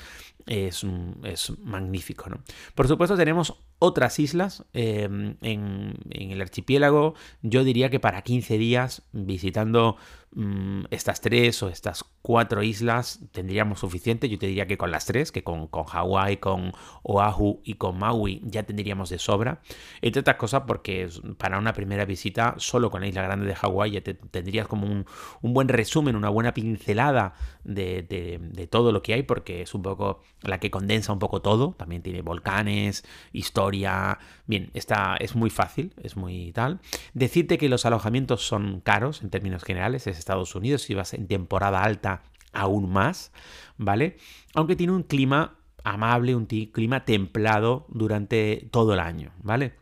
es, 0.46 0.86
es 1.24 1.60
magnífico. 1.60 2.30
¿no? 2.30 2.44
Por 2.76 2.88
supuesto 2.88 3.16
tenemos 3.16 3.58
otras 3.84 4.20
islas 4.20 4.64
em, 4.74 5.38
en, 5.42 5.96
el 6.12 6.40
archipiélago, 6.40 7.16
yo 7.42 7.64
diría 7.64 7.90
que 7.90 8.00
para 8.00 8.22
15 8.22 8.60
días 8.60 9.02
visitando 9.12 9.98
mm, 10.34 10.86
estas 10.92 11.22
tres 11.22 11.62
o 11.64 11.70
estas 11.70 12.04
cuatro 12.22 12.64
islas 12.64 13.20
tendríamos 13.32 13.80
suficiente. 13.80 14.30
Yo 14.30 14.38
te 14.38 14.48
diría 14.48 14.68
que 14.68 14.78
con 14.78 14.92
las 14.92 15.06
tres, 15.06 15.32
que 15.32 15.44
con, 15.44 15.68
con 15.68 15.86
Hawái, 15.86 16.38
con 16.38 16.72
Oahu 17.04 17.62
y 17.64 17.76
con 17.76 17.98
Maui 17.98 18.42
ya 18.44 18.64
tendríamos 18.64 19.10
de 19.10 19.20
sobra. 19.20 19.62
Entre 20.02 20.20
otras 20.20 20.38
cosas 20.38 20.64
porque 20.68 21.10
para 21.38 21.58
una 21.58 21.74
primera 21.74 22.06
visita 22.06 22.56
solo 22.58 22.92
con 22.92 23.02
la 23.02 23.08
isla 23.08 23.24
grande 23.24 23.46
de 23.46 23.56
Hawái 23.56 23.92
ya 23.92 24.02
tendrías 24.02 24.68
como 24.68 24.88
un, 24.88 25.06
buen 25.42 25.68
resumen, 25.68 26.16
una 26.16 26.30
buena 26.30 26.54
pincelada 26.54 27.34
de, 27.64 28.04
de, 28.04 28.68
todo 28.68 28.92
lo 28.92 29.02
que 29.02 29.14
hay 29.14 29.24
porque 29.24 29.62
es 29.62 29.74
un 29.74 29.82
poco 29.82 30.22
la 30.42 30.60
que 30.60 30.72
condensa 30.72 31.12
un 31.14 31.20
poco 31.20 31.42
todo. 31.42 31.76
También 31.78 32.02
tiene 32.02 32.22
volcanes, 32.22 33.04
historia. 33.34 34.20
Bien, 34.46 34.70
está, 34.74 35.18
es 35.18 35.36
muy 35.36 35.50
fácil, 35.50 35.94
es 36.02 36.16
muy 36.16 36.52
tal. 36.52 36.80
Decirte 37.14 37.58
que 37.58 37.70
los 37.70 37.86
alojamientos 37.86 38.46
son 38.46 38.82
caros 38.82 39.22
en 39.22 39.30
términos 39.30 39.64
generales, 39.64 40.08
es 40.08 40.18
Estados 40.22 40.56
Unidos, 40.56 40.84
si 40.84 40.94
vas 40.94 41.14
en 41.14 41.28
temporada 41.28 41.84
alta 41.84 42.24
aún 42.54 42.90
más, 42.92 43.32
¿vale? 43.78 44.18
Aunque 44.54 44.76
tiene 44.76 44.94
un 44.94 45.04
clima 45.04 45.58
amable, 45.84 46.36
un 46.36 46.46
clima 46.46 47.06
templado 47.06 47.86
durante 47.90 48.68
todo 48.72 48.94
el 48.94 49.00
año, 49.00 49.32
¿vale? 49.42 49.74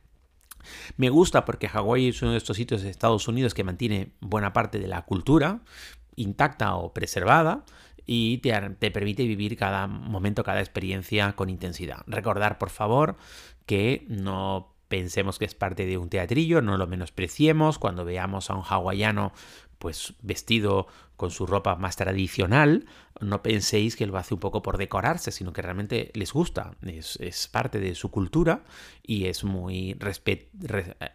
Me 0.98 1.10
gusta 1.10 1.46
porque 1.46 1.70
Hawái 1.70 2.10
es 2.10 2.22
uno 2.22 2.32
de 2.32 2.38
estos 2.38 2.58
sitios 2.58 2.82
de 2.82 2.90
Estados 2.90 3.28
Unidos 3.28 3.54
que 3.54 3.64
mantiene 3.64 4.12
buena 4.20 4.54
parte 4.54 4.80
de 4.80 4.88
la 4.88 5.04
cultura 5.04 5.62
intacta 6.16 6.76
o 6.76 6.94
preservada 6.94 7.64
y 8.06 8.40
te, 8.40 8.52
te, 8.78 8.92
permite 8.92 9.26
vivir 9.26 9.56
cada 9.56 9.88
momento, 9.88 10.44
cada 10.44 10.60
experiencia 10.60 11.34
con 11.34 11.50
intensidad. 11.50 12.02
Recordar, 12.08 12.58
por 12.58 12.70
favor, 12.70 13.16
que 13.66 14.06
no 14.10 14.76
pensemos 14.90 15.38
que 15.40 15.46
es 15.46 15.56
parte 15.56 15.86
de 15.86 15.98
un 15.98 16.10
teatrillo, 16.10 16.62
no 16.62 16.78
lo 16.78 16.88
menospreciemos 16.88 17.80
cuando 17.80 18.04
veamos 18.04 18.50
a 18.50 18.56
un 18.56 18.64
hawaiano 18.68 19.32
pues 19.80 20.14
vestido 20.22 20.88
con 21.16 21.32
su 21.32 21.46
ropa 21.46 21.76
más 21.76 21.96
tradicional, 21.96 22.86
no 23.20 23.42
penséis 23.42 23.96
que 23.96 24.06
lo 24.06 24.18
hace 24.18 24.34
un 24.34 24.40
poco 24.40 24.62
por 24.62 24.78
decorarse, 24.78 25.32
sino 25.32 25.52
que 25.52 25.62
realmente 25.62 26.12
les 26.14 26.32
gusta, 26.32 26.76
es, 26.82 27.50
parte 27.52 27.80
de 27.80 27.96
su 27.96 28.12
cultura 28.12 28.64
y 29.04 29.26
es 29.26 29.44
muy, 29.44 29.98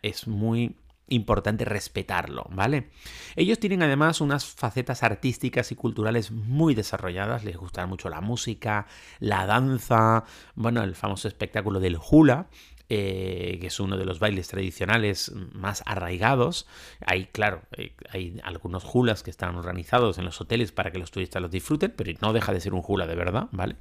es 0.02 0.26
muy 0.26 0.76
importante 1.08 1.64
respetarlo, 1.64 2.46
¿vale? 2.50 2.90
Ellos 3.36 3.58
tienen 3.58 3.82
además 3.82 4.20
unas 4.20 4.46
facetas 4.46 5.02
artísticas 5.02 5.70
y 5.72 5.74
culturales 5.74 6.30
muy 6.30 6.74
desarrolladas, 6.74 7.44
les 7.44 7.56
gusta 7.56 7.86
mucho 7.86 8.08
la 8.08 8.20
música, 8.20 8.86
la 9.20 9.46
danza, 9.46 10.24
bueno, 10.54 10.82
el 10.82 10.94
famoso 10.94 11.28
espectáculo 11.28 11.80
del 11.80 11.98
hula, 12.10 12.48
eh, 12.90 13.56
que 13.60 13.68
es 13.68 13.80
uno 13.80 13.96
de 13.96 14.04
los 14.04 14.18
bailes 14.18 14.48
tradicionales 14.48 15.32
más 15.52 15.82
arraigados. 15.86 16.66
Hay, 17.06 17.26
claro, 17.26 17.62
eh, 17.78 17.94
hay 18.10 18.38
algunos 18.44 18.84
hulas 18.92 19.22
que 19.22 19.30
están 19.30 19.56
organizados 19.56 20.18
en 20.18 20.26
los 20.26 20.38
hoteles 20.40 20.70
para 20.70 20.90
que 20.90 20.98
los 20.98 21.10
turistas 21.10 21.40
los 21.40 21.50
disfruten, 21.50 21.94
pero 21.96 22.12
no 22.20 22.34
deja 22.34 22.52
de 22.52 22.60
ser 22.60 22.74
un 22.74 22.82
hula 22.86 23.06
de 23.06 23.14
verdad, 23.14 23.48
¿vale? 23.52 23.76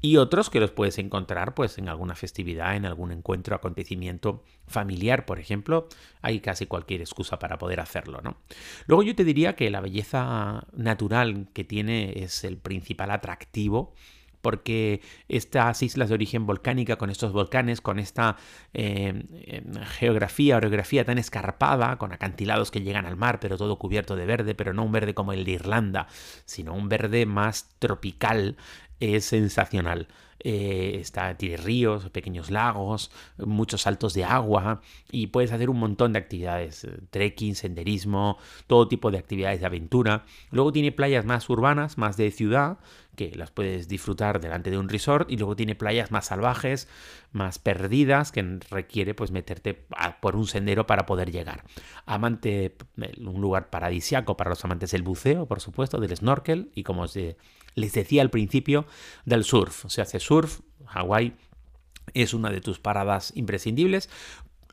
Y 0.00 0.16
otros 0.16 0.50
que 0.50 0.58
los 0.58 0.72
puedes 0.72 0.98
encontrar 0.98 1.54
pues 1.54 1.78
en 1.78 1.88
alguna 1.88 2.16
festividad, 2.16 2.74
en 2.74 2.86
algún 2.86 3.12
encuentro, 3.12 3.54
acontecimiento 3.54 4.42
familiar, 4.66 5.26
por 5.26 5.38
ejemplo. 5.38 5.88
Hay 6.20 6.40
casi 6.40 6.66
cualquier 6.66 7.02
excusa 7.02 7.38
para 7.38 7.56
poder 7.56 7.78
hacerlo, 7.78 8.20
¿no? 8.20 8.38
Luego 8.86 9.04
yo 9.04 9.14
te 9.14 9.24
diría 9.24 9.54
que 9.54 9.70
la 9.70 9.80
belleza 9.80 10.66
natural 10.72 11.48
que 11.52 11.62
tiene 11.62 12.24
es 12.24 12.42
el 12.42 12.58
principal 12.58 13.12
atractivo 13.12 13.94
porque 14.40 15.00
estas 15.28 15.82
islas 15.82 16.08
de 16.08 16.14
origen 16.14 16.46
volcánica, 16.46 16.96
con 16.96 17.10
estos 17.10 17.32
volcanes, 17.32 17.80
con 17.80 17.98
esta 17.98 18.36
eh, 18.74 19.24
em, 19.46 19.74
geografía, 19.98 20.56
orografía 20.56 21.04
tan 21.04 21.18
escarpada, 21.18 21.98
con 21.98 22.12
acantilados 22.12 22.70
que 22.70 22.80
llegan 22.80 23.06
al 23.06 23.16
mar, 23.16 23.40
pero 23.40 23.56
todo 23.56 23.78
cubierto 23.78 24.16
de 24.16 24.26
verde, 24.26 24.54
pero 24.54 24.72
no 24.72 24.84
un 24.84 24.92
verde 24.92 25.14
como 25.14 25.32
el 25.32 25.44
de 25.44 25.52
Irlanda, 25.52 26.06
sino 26.44 26.74
un 26.74 26.88
verde 26.88 27.26
más 27.26 27.70
tropical, 27.78 28.56
es 29.00 29.24
sensacional. 29.24 30.08
Eh, 30.42 30.96
está, 31.00 31.36
tiene 31.36 31.58
ríos, 31.58 32.08
pequeños 32.08 32.50
lagos, 32.50 33.10
muchos 33.36 33.82
saltos 33.82 34.14
de 34.14 34.24
agua 34.24 34.80
y 35.12 35.26
puedes 35.26 35.52
hacer 35.52 35.68
un 35.68 35.78
montón 35.78 36.14
de 36.14 36.18
actividades, 36.18 36.84
eh, 36.84 36.98
trekking, 37.10 37.54
senderismo, 37.54 38.38
todo 38.66 38.88
tipo 38.88 39.10
de 39.10 39.18
actividades 39.18 39.60
de 39.60 39.66
aventura. 39.66 40.24
Luego 40.50 40.72
tiene 40.72 40.92
playas 40.92 41.26
más 41.26 41.48
urbanas, 41.50 41.98
más 41.98 42.16
de 42.16 42.30
ciudad, 42.30 42.78
que 43.20 43.36
las 43.36 43.50
puedes 43.50 43.86
disfrutar 43.86 44.40
delante 44.40 44.70
de 44.70 44.78
un 44.78 44.88
resort 44.88 45.30
y 45.30 45.36
luego 45.36 45.54
tiene 45.54 45.74
playas 45.74 46.10
más 46.10 46.24
salvajes, 46.24 46.88
más 47.32 47.58
perdidas, 47.58 48.32
que 48.32 48.60
requiere 48.70 49.12
pues 49.12 49.30
meterte 49.30 49.86
por 50.22 50.36
un 50.36 50.46
sendero 50.46 50.86
para 50.86 51.04
poder 51.04 51.30
llegar. 51.30 51.64
Amante, 52.06 52.76
un 53.18 53.42
lugar 53.42 53.68
paradisiaco 53.68 54.38
para 54.38 54.48
los 54.48 54.64
amantes 54.64 54.92
del 54.92 55.02
buceo, 55.02 55.44
por 55.44 55.60
supuesto, 55.60 56.00
del 56.00 56.16
snorkel 56.16 56.70
y 56.74 56.82
como 56.82 57.04
les 57.74 57.92
decía 57.92 58.22
al 58.22 58.30
principio, 58.30 58.86
del 59.26 59.44
surf. 59.44 59.84
Se 59.88 60.00
hace 60.00 60.18
surf, 60.18 60.60
Hawái 60.86 61.34
es 62.14 62.32
una 62.32 62.48
de 62.48 62.62
tus 62.62 62.78
paradas 62.78 63.32
imprescindibles 63.36 64.08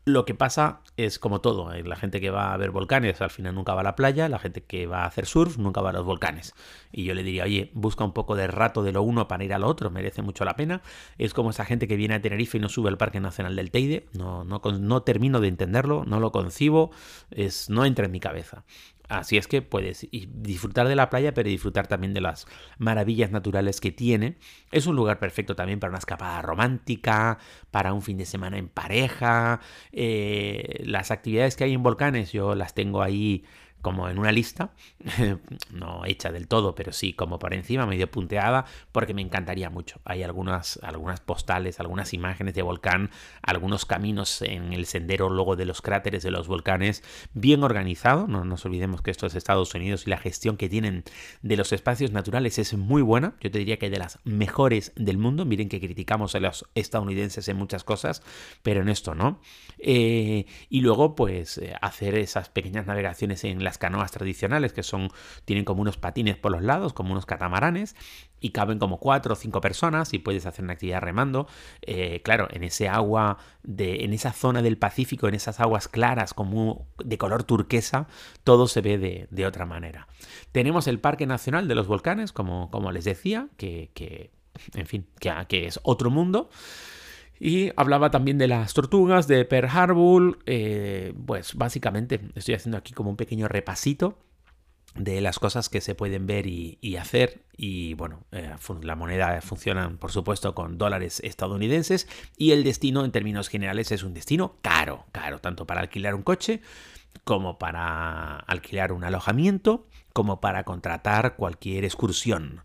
lo 0.07 0.23
que 0.25 0.33
pasa 0.33 0.79
es 0.95 1.19
como 1.19 1.41
todo, 1.41 1.73
eh, 1.73 1.83
la 1.83 1.97
gente 1.97 2.21
que 2.21 2.29
va 2.29 2.53
a 2.53 2.57
ver 2.57 2.71
volcanes 2.71 3.21
al 3.21 3.29
final 3.29 3.53
nunca 3.53 3.73
va 3.73 3.81
a 3.81 3.83
la 3.83 3.95
playa, 3.95 4.29
la 4.29 4.39
gente 4.39 4.63
que 4.63 4.87
va 4.87 5.03
a 5.03 5.05
hacer 5.05 5.25
surf 5.25 5.57
nunca 5.57 5.81
va 5.81 5.89
a 5.89 5.93
los 5.93 6.05
volcanes. 6.05 6.55
Y 6.91 7.03
yo 7.03 7.13
le 7.13 7.23
diría, 7.23 7.43
oye, 7.43 7.71
busca 7.73 8.05
un 8.05 8.13
poco 8.13 8.35
de 8.35 8.47
rato 8.47 8.83
de 8.83 8.93
lo 8.93 9.03
uno 9.03 9.27
para 9.27 9.43
ir 9.43 9.53
al 9.53 9.65
otro, 9.65 9.89
merece 9.89 10.21
mucho 10.21 10.45
la 10.45 10.55
pena. 10.55 10.81
Es 11.17 11.33
como 11.33 11.49
esa 11.49 11.65
gente 11.65 11.87
que 11.89 11.97
viene 11.97 12.15
a 12.15 12.21
Tenerife 12.21 12.57
y 12.57 12.61
no 12.61 12.69
sube 12.69 12.89
al 12.89 12.97
Parque 12.97 13.19
Nacional 13.19 13.55
del 13.55 13.69
Teide, 13.69 14.07
no, 14.13 14.45
no, 14.45 14.61
no 14.79 15.03
termino 15.03 15.41
de 15.41 15.49
entenderlo, 15.49 16.05
no 16.05 16.21
lo 16.21 16.31
concibo, 16.31 16.91
es, 17.29 17.69
no 17.69 17.83
entra 17.83 18.05
en 18.05 18.11
mi 18.11 18.21
cabeza. 18.21 18.63
Así 19.07 19.37
es 19.37 19.47
que 19.47 19.61
puedes 19.61 20.07
disfrutar 20.11 20.87
de 20.87 20.95
la 20.95 21.09
playa, 21.09 21.33
pero 21.33 21.47
disfrutar 21.49 21.87
también 21.87 22.13
de 22.13 22.21
las 22.21 22.45
maravillas 22.77 23.31
naturales 23.31 23.79
que 23.79 23.91
tiene. 23.91 24.37
Es 24.71 24.85
un 24.85 24.95
lugar 24.95 25.19
perfecto 25.19 25.55
también 25.55 25.79
para 25.79 25.91
una 25.91 25.99
escapada 25.99 26.41
romántica, 26.41 27.37
para 27.71 27.93
un 27.93 28.01
fin 28.01 28.17
de 28.17 28.25
semana 28.25 28.57
en 28.57 28.67
pareja. 28.67 29.61
Eh, 29.91 30.83
las 30.85 31.11
actividades 31.11 31.55
que 31.55 31.63
hay 31.63 31.73
en 31.73 31.83
volcanes, 31.83 32.33
yo 32.33 32.53
las 32.53 32.73
tengo 32.73 33.01
ahí 33.01 33.45
como 33.81 34.09
en 34.09 34.19
una 34.19 34.31
lista, 34.31 34.71
no 35.71 36.05
hecha 36.05 36.31
del 36.31 36.47
todo, 36.47 36.75
pero 36.75 36.91
sí 36.91 37.13
como 37.13 37.39
por 37.39 37.53
encima, 37.53 37.85
medio 37.85 38.09
punteada, 38.09 38.65
porque 38.91 39.13
me 39.13 39.21
encantaría 39.21 39.69
mucho. 39.69 39.99
Hay 40.05 40.23
algunas, 40.23 40.79
algunas 40.83 41.21
postales, 41.21 41.79
algunas 41.79 42.13
imágenes 42.13 42.53
de 42.53 42.61
volcán, 42.61 43.11
algunos 43.41 43.85
caminos 43.85 44.41
en 44.41 44.73
el 44.73 44.85
sendero 44.85 45.29
luego 45.29 45.55
de 45.55 45.65
los 45.65 45.81
cráteres 45.81 46.23
de 46.23 46.31
los 46.31 46.47
volcanes, 46.47 47.03
bien 47.33 47.63
organizado. 47.63 48.27
No 48.27 48.45
nos 48.45 48.65
olvidemos 48.65 49.01
que 49.01 49.11
esto 49.11 49.25
es 49.27 49.35
Estados 49.35 49.73
Unidos 49.73 50.07
y 50.07 50.09
la 50.09 50.17
gestión 50.17 50.57
que 50.57 50.69
tienen 50.69 51.03
de 51.41 51.57
los 51.57 51.71
espacios 51.71 52.11
naturales 52.11 52.59
es 52.59 52.73
muy 52.75 53.01
buena. 53.01 53.35
Yo 53.39 53.51
te 53.51 53.59
diría 53.59 53.77
que 53.77 53.89
de 53.89 53.99
las 53.99 54.19
mejores 54.23 54.91
del 54.95 55.17
mundo. 55.17 55.45
Miren 55.45 55.69
que 55.69 55.79
criticamos 55.79 56.35
a 56.35 56.39
los 56.39 56.65
estadounidenses 56.75 57.47
en 57.47 57.57
muchas 57.57 57.83
cosas, 57.83 58.23
pero 58.63 58.81
en 58.81 58.89
esto 58.89 59.15
no. 59.15 59.39
Eh, 59.79 60.45
y 60.69 60.81
luego, 60.81 61.15
pues, 61.15 61.57
eh, 61.57 61.75
hacer 61.81 62.15
esas 62.15 62.49
pequeñas 62.49 62.85
navegaciones 62.85 63.43
en 63.43 63.63
las 63.67 63.77
canoas 63.77 64.11
tradicionales, 64.11 64.73
que 64.73 64.81
son, 64.81 65.09
tienen 65.45 65.65
como 65.65 65.81
unos 65.81 65.97
patines 65.97 66.37
por 66.37 66.51
los 66.51 66.61
lados, 66.61 66.93
como 66.93 67.11
unos 67.11 67.25
catamaranes, 67.25 67.95
y 68.39 68.51
caben 68.51 68.79
como 68.79 68.97
cuatro 68.99 69.33
o 69.33 69.35
cinco 69.35 69.61
personas 69.61 70.13
y 70.13 70.19
puedes 70.19 70.45
hacer 70.45 70.63
una 70.63 70.73
actividad 70.73 71.01
remando. 71.01 71.47
Eh, 71.81 72.21
claro, 72.23 72.47
en 72.51 72.63
ese 72.63 72.87
agua, 72.87 73.37
de, 73.63 74.05
en 74.05 74.13
esa 74.13 74.31
zona 74.31 74.61
del 74.61 74.77
Pacífico, 74.77 75.27
en 75.27 75.35
esas 75.35 75.59
aguas 75.59 75.87
claras, 75.87 76.33
como 76.33 76.87
de 77.03 77.17
color 77.17 77.43
turquesa, 77.43 78.07
todo 78.43 78.67
se 78.67 78.81
ve 78.81 79.27
de, 79.29 79.45
otra 79.45 79.65
manera. 79.65 80.07
Tenemos 80.51 80.87
el 80.87 80.99
Parque 80.99 81.25
Nacional 81.25 81.67
de 81.67 81.75
los 81.75 81.87
Volcanes, 81.87 82.31
como, 82.31 82.71
como 82.71 82.91
les 82.91 83.05
decía, 83.05 83.47
que, 83.57 83.91
en 84.73 84.85
fin, 84.85 85.07
que, 85.19 85.33
que 85.47 85.67
es 85.67 85.79
otro 85.83 86.09
mundo. 86.09 86.49
Y 87.39 87.71
hablaba 87.75 88.11
también 88.11 88.37
de 88.37 88.47
las 88.47 88.73
tortugas, 88.73 89.27
de 89.27 89.45
Pearl 89.45 89.69
Harbor. 89.69 90.39
Eh, 90.45 91.13
pues 91.25 91.55
básicamente 91.55 92.21
estoy 92.35 92.55
haciendo 92.55 92.77
aquí 92.77 92.93
como 92.93 93.09
un 93.09 93.17
pequeño 93.17 93.47
repasito 93.47 94.17
de 94.95 95.21
las 95.21 95.39
cosas 95.39 95.69
que 95.69 95.81
se 95.81 95.95
pueden 95.95 96.25
ver 96.25 96.47
y, 96.47 96.97
hacer. 96.97 97.43
Y 97.55 97.93
bueno, 97.93 98.23
eh, 98.31 98.53
la 98.81 98.95
moneda 98.95 99.41
funciona, 99.41 99.89
por 99.99 100.11
supuesto, 100.11 100.55
con 100.55 100.77
dólares 100.77 101.21
estadounidenses. 101.23 102.07
Y 102.37 102.51
el 102.51 102.63
destino, 102.63 103.05
en 103.05 103.11
términos 103.11 103.47
generales, 103.47 103.91
es 103.91 104.03
un 104.03 104.13
destino 104.13 104.57
caro. 104.61 105.05
Caro, 105.11 105.39
tanto 105.39 105.67
para 105.67 105.81
alquilar 105.81 106.15
un 106.15 106.23
coche, 106.23 106.61
como 107.23 107.57
para 107.57 108.37
alquilar 108.37 108.91
un 108.91 109.03
alojamiento, 109.03 109.87
como 110.17 110.41
para 110.41 110.63
contratar 110.63 111.35
cualquier 111.35 111.85
excursión. 111.85 112.63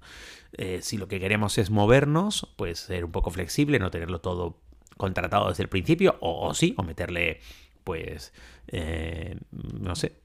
Eh, 0.52 0.78
si 0.80 0.96
lo 0.96 1.06
que 1.06 1.20
queremos 1.20 1.58
es 1.58 1.68
movernos, 1.68 2.50
pues 2.56 2.78
ser 2.78 3.04
un 3.04 3.12
poco 3.12 3.30
flexible, 3.30 3.78
no 3.78 3.90
tenerlo 3.90 4.22
todo 4.22 4.62
contratado 4.96 5.50
desde 5.50 5.64
el 5.64 5.68
principio, 5.68 6.16
o, 6.22 6.54
sí, 6.54 6.74
o 6.78 6.82
meterle, 6.82 7.40
pues, 7.84 8.32
eh, 8.68 9.36
no 9.50 9.94
sé, 9.96 10.22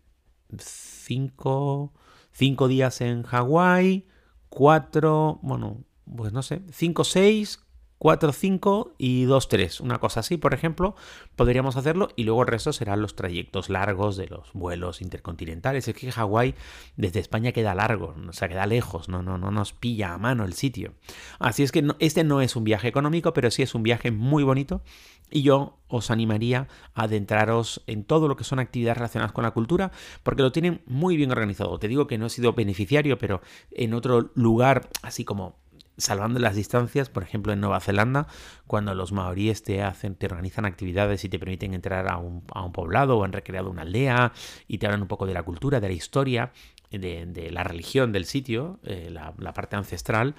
cinco, 0.57 1.91
cinco 2.31 2.69
días 2.69 3.01
en 3.01 3.23
Hawái, 3.23 4.07
cuatro, 4.47 5.39
bueno, 5.41 5.83
pues 6.15 6.31
no 6.31 6.43
sé, 6.43 6.61
cinco, 6.71 7.03
seis, 7.03 7.61
4, 7.99 8.31
5 8.31 8.93
y 8.97 9.23
2, 9.23 9.47
3. 9.47 9.81
Una 9.81 9.99
cosa 9.99 10.19
así, 10.19 10.37
por 10.37 10.53
ejemplo, 10.53 10.95
podríamos 11.35 11.77
hacerlo 11.77 12.09
y 12.15 12.23
luego 12.23 12.41
el 12.41 12.47
resto 12.47 12.73
serán 12.73 13.01
los 13.01 13.15
trayectos 13.15 13.69
largos 13.69 14.17
de 14.17 14.27
los 14.27 14.51
vuelos 14.53 15.01
intercontinentales. 15.01 15.87
Es 15.87 15.95
que 15.95 16.11
Hawái 16.11 16.55
desde 16.95 17.19
España 17.19 17.51
queda 17.51 17.75
largo, 17.75 18.15
o 18.27 18.33
sea, 18.33 18.49
queda 18.49 18.65
lejos, 18.65 19.09
no, 19.09 19.23
no, 19.23 19.37
no 19.37 19.51
nos 19.51 19.73
pilla 19.73 20.13
a 20.13 20.17
mano 20.17 20.45
el 20.45 20.53
sitio. 20.53 20.93
Así 21.39 21.63
es 21.63 21.71
que 21.71 21.87
este 21.99 22.23
no 22.23 22.41
es 22.41 22.55
un 22.55 22.63
viaje 22.63 22.87
económico, 22.87 23.33
pero 23.33 23.49
sí 23.51 23.63
es 23.63 23.73
un 23.75 23.83
viaje 23.83 24.11
muy 24.11 24.43
bonito 24.43 24.81
y 25.29 25.41
yo 25.41 25.77
os 25.87 26.11
animaría 26.11 26.67
a 26.93 27.03
adentraros 27.03 27.83
en 27.87 28.03
todo 28.03 28.27
lo 28.27 28.35
que 28.35 28.43
son 28.43 28.59
actividades 28.59 28.97
relacionadas 28.97 29.31
con 29.31 29.43
la 29.43 29.51
cultura, 29.51 29.91
porque 30.23 30.41
lo 30.41 30.51
tienen 30.51 30.81
muy 30.85 31.17
bien 31.17 31.31
organizado. 31.31 31.79
Te 31.79 31.87
digo 31.87 32.07
que 32.07 32.17
no 32.17 32.27
he 32.27 32.29
sido 32.29 32.53
beneficiario, 32.53 33.17
pero 33.17 33.41
en 33.71 33.93
otro 33.93 34.31
lugar, 34.35 34.89
así 35.01 35.23
como 35.23 35.55
salvando 35.97 36.39
las 36.39 36.55
distancias, 36.55 37.09
por 37.09 37.23
ejemplo 37.23 37.53
en 37.53 37.59
Nueva 37.59 37.79
Zelanda, 37.79 38.27
cuando 38.67 38.93
los 38.93 39.11
maoríes 39.11 39.63
te 39.63 39.81
hacen, 39.81 40.15
te 40.15 40.27
organizan 40.27 40.65
actividades 40.65 41.23
y 41.23 41.29
te 41.29 41.39
permiten 41.39 41.73
entrar 41.73 42.11
a 42.11 42.17
un, 42.17 42.43
a 42.53 42.63
un 42.63 42.71
poblado 42.71 43.17
o 43.17 43.23
han 43.23 43.33
recreado 43.33 43.69
una 43.69 43.81
aldea 43.81 44.31
y 44.67 44.77
te 44.77 44.85
hablan 44.85 45.01
un 45.01 45.07
poco 45.07 45.25
de 45.25 45.33
la 45.33 45.43
cultura, 45.43 45.79
de 45.79 45.87
la 45.87 45.93
historia, 45.93 46.51
de, 46.91 47.49
la 47.51 47.63
religión 47.63 48.11
del 48.11 48.25
sitio, 48.25 48.79
eh, 48.83 49.09
la, 49.11 49.53
parte 49.53 49.75
ancestral, 49.75 50.35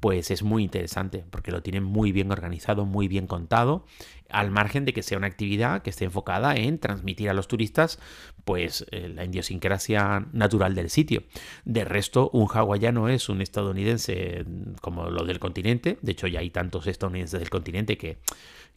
pues 0.00 0.30
es 0.30 0.42
muy 0.42 0.64
interesante 0.64 1.24
porque 1.30 1.52
lo 1.52 1.62
tienen 1.62 1.84
muy 1.84 2.12
bien 2.12 2.32
organizado, 2.32 2.84
muy 2.84 3.08
bien 3.08 3.26
contado, 3.26 3.84
al 4.28 4.50
margen 4.50 4.84
de 4.84 4.92
que 4.92 5.02
sea 5.02 5.18
una 5.18 5.28
actividad 5.28 5.82
que 5.82 5.90
esté 5.90 6.06
enfocada 6.06 6.56
en 6.56 6.78
transmitir 6.78 7.30
a 7.30 7.34
los 7.34 7.46
turistas 7.46 8.00
pues 8.44 8.86
eh, 8.90 9.08
la 9.08 9.24
idiosincrasia 9.24 10.26
natural 10.32 10.74
del 10.74 10.90
sitio. 10.90 11.22
De 11.64 11.84
resto, 11.84 12.30
un 12.32 12.48
hawaiano 12.52 13.08
es 13.08 13.28
un 13.28 13.40
estadounidense 13.40 14.44
como 14.80 15.10
lo 15.10 15.24
del 15.24 15.38
continente, 15.38 15.98
de 16.02 16.12
hecho 16.12 16.26
ya 16.26 16.40
hay 16.40 16.50
tantos 16.50 16.86
estadounidenses 16.86 17.38
del 17.38 17.50
continente 17.50 17.96
que, 17.96 18.18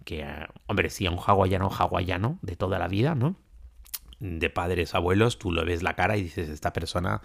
que 0.06 0.26
hombre, 0.68 0.90
sí, 0.90 1.08
un 1.08 1.18
hawaiano 1.18 1.70
hawaiano 1.70 2.40
de 2.42 2.56
toda 2.56 2.78
la 2.78 2.88
vida, 2.88 3.16
¿no? 3.16 3.36
De 4.20 4.50
padres, 4.50 4.96
abuelos, 4.96 5.38
tú 5.38 5.52
lo 5.52 5.64
ves 5.66 5.84
la 5.84 5.96
cara 5.96 6.18
y 6.18 6.24
dices, 6.24 6.50
esta 6.50 6.74
persona 6.74 7.22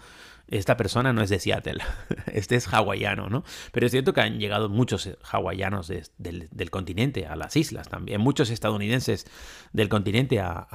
esta 0.47 0.77
persona 0.77 1.13
no 1.13 1.21
es 1.21 1.29
de 1.29 1.39
Seattle, 1.39 1.79
este 2.31 2.55
es 2.55 2.67
hawaiano, 2.67 3.29
¿no? 3.29 3.43
Pero 3.71 3.85
es 3.85 3.91
cierto 3.91 4.13
que 4.13 4.21
han 4.21 4.39
llegado 4.39 4.69
muchos 4.69 5.09
hawaianos 5.23 5.87
del, 5.87 6.69
continente 6.69 7.25
a 7.25 7.35
las 7.35 7.55
islas 7.55 7.89
también, 7.89 8.21
muchos 8.21 8.49
estadounidenses 8.49 9.25
del 9.71 9.89
continente 9.89 10.39
a, 10.39 10.67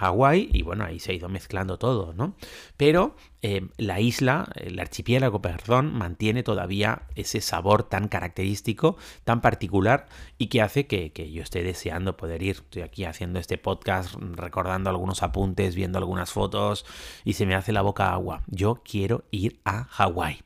Hawái 0.00 0.48
y 0.52 0.62
bueno, 0.62 0.84
ahí 0.84 0.98
se 0.98 1.12
ha 1.12 1.14
ido 1.14 1.28
mezclando 1.28 1.78
todo, 1.78 2.12
¿no? 2.14 2.34
Pero 2.76 3.16
eh, 3.42 3.68
la 3.76 4.00
isla, 4.00 4.48
el 4.54 4.78
archipiélago, 4.78 5.40
perdón, 5.40 5.92
mantiene 5.92 6.42
todavía 6.42 7.02
ese 7.14 7.40
sabor 7.40 7.84
tan 7.84 8.08
característico, 8.08 8.96
tan 9.24 9.40
particular 9.40 10.06
y 10.38 10.48
que 10.48 10.62
hace 10.62 10.86
que, 10.86 11.12
que 11.12 11.30
yo 11.30 11.42
esté 11.42 11.62
deseando 11.62 12.16
poder 12.16 12.42
ir. 12.42 12.56
Estoy 12.56 12.82
aquí 12.82 13.04
haciendo 13.04 13.38
este 13.38 13.58
podcast, 13.58 14.14
recordando 14.14 14.90
algunos 14.90 15.22
apuntes, 15.22 15.74
viendo 15.74 15.98
algunas 15.98 16.32
fotos 16.32 16.84
y 17.24 17.34
se 17.34 17.46
me 17.46 17.54
hace 17.54 17.72
la 17.72 17.82
boca 17.82 18.12
agua. 18.12 18.42
Yo 18.46 18.82
ir 19.30 19.60
a 19.64 19.84
Hawái. 19.84 20.40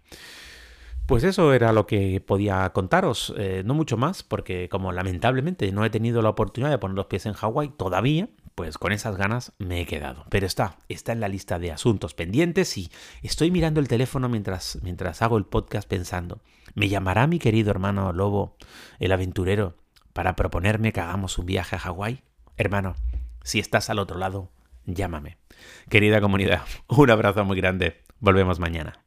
Pues 1.06 1.22
eso 1.22 1.52
era 1.52 1.72
lo 1.74 1.86
que 1.86 2.22
podía 2.22 2.70
contaros, 2.70 3.34
eh, 3.36 3.62
no 3.66 3.74
mucho 3.74 3.98
más, 3.98 4.22
porque 4.22 4.70
como 4.70 4.90
lamentablemente 4.90 5.70
no 5.70 5.84
he 5.84 5.90
tenido 5.90 6.22
la 6.22 6.30
oportunidad 6.30 6.70
de 6.70 6.78
poner 6.78 6.96
los 6.96 7.06
pies 7.06 7.26
en 7.26 7.34
Hawái 7.34 7.74
todavía, 7.76 8.30
pues 8.54 8.78
con 8.78 8.90
esas 8.90 9.16
ganas 9.16 9.52
me 9.58 9.82
he 9.82 9.86
quedado. 9.86 10.24
Pero 10.30 10.46
está, 10.46 10.78
está 10.88 11.12
en 11.12 11.20
la 11.20 11.28
lista 11.28 11.58
de 11.58 11.72
asuntos 11.72 12.14
pendientes 12.14 12.78
y 12.78 12.90
estoy 13.22 13.50
mirando 13.50 13.80
el 13.80 13.88
teléfono 13.88 14.30
mientras, 14.30 14.78
mientras 14.82 15.20
hago 15.20 15.36
el 15.36 15.44
podcast 15.44 15.86
pensando, 15.86 16.40
¿me 16.74 16.88
llamará 16.88 17.26
mi 17.26 17.38
querido 17.38 17.70
hermano 17.70 18.14
Lobo, 18.14 18.56
el 18.98 19.12
aventurero, 19.12 19.76
para 20.14 20.36
proponerme 20.36 20.94
que 20.94 21.00
hagamos 21.00 21.36
un 21.36 21.44
viaje 21.44 21.76
a 21.76 21.80
Hawái? 21.80 22.22
Hermano, 22.56 22.94
si 23.42 23.58
estás 23.58 23.90
al 23.90 23.98
otro 23.98 24.18
lado, 24.18 24.50
llámame. 24.86 25.36
Querida 25.90 26.22
comunidad, 26.22 26.62
un 26.88 27.10
abrazo 27.10 27.44
muy 27.44 27.58
grande. 27.58 28.02
Volvemos 28.24 28.58
mañana. 28.58 29.04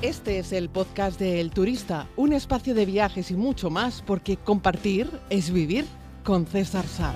Este 0.00 0.38
es 0.38 0.52
el 0.52 0.68
podcast 0.68 1.18
de 1.18 1.40
El 1.40 1.50
Turista, 1.50 2.06
un 2.14 2.32
espacio 2.32 2.76
de 2.76 2.86
viajes 2.86 3.32
y 3.32 3.34
mucho 3.34 3.70
más 3.70 4.02
porque 4.02 4.36
compartir 4.36 5.10
es 5.30 5.52
vivir 5.52 5.84
con 6.22 6.46
César 6.46 6.86
Sá. 6.86 7.12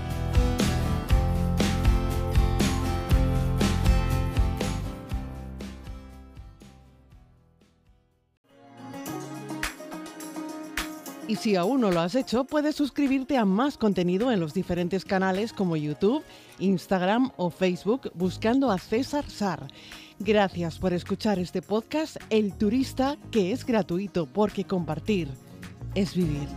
Y 11.29 11.37
si 11.37 11.55
aún 11.57 11.81
no 11.81 11.91
lo 11.91 12.01
has 12.01 12.15
hecho, 12.15 12.45
puedes 12.45 12.75
suscribirte 12.75 13.37
a 13.37 13.45
más 13.45 13.79
contenido 13.79 14.33
en 14.33 14.41
los 14.41 14.55
diferentes 14.55 15.05
canales 15.05 15.53
como 15.53 15.77
YouTube, 15.77 16.23
Instagram 16.59 17.31
o 17.37 17.51
Facebook 17.51 18.11
buscando 18.15 18.71
a 18.71 18.79
César 18.79 19.29
Sar. 19.29 19.69
Gracias 20.19 20.79
por 20.79 20.93
escuchar 20.93 21.39
este 21.39 21.63
podcast 21.63 22.17
El 22.29 22.55
Turista, 22.55 23.17
que 23.31 23.53
es 23.53 23.65
gratuito 23.65 24.27
porque 24.27 24.65
compartir 24.65 25.29
es 25.95 26.15
vivir. 26.15 26.49